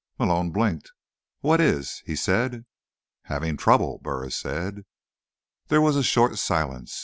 Malone 0.17 0.49
blinked. 0.49 0.93
"What 1.41 1.61
is?" 1.61 2.01
he 2.07 2.15
said. 2.15 2.65
"Having 3.25 3.57
trouble," 3.57 3.99
Burris 4.01 4.35
said. 4.35 4.83
There 5.67 5.79
was 5.79 5.95
a 5.95 6.01
short 6.01 6.39
silence. 6.39 6.99